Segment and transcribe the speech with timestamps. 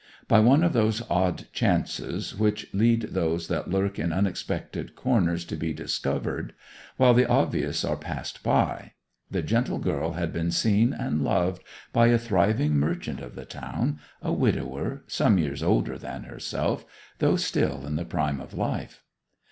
[0.27, 5.55] By one of those odd chances which lead those that lurk in unexpected corners to
[5.55, 6.53] be discovered,
[6.97, 8.93] while the obvious are passed by,
[9.29, 13.99] the gentle girl had been seen and loved by a thriving merchant of the town,
[14.23, 16.83] a widower, some years older than herself,
[17.19, 19.03] though still in the prime of life.